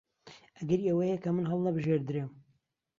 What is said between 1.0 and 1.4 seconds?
هەیە کە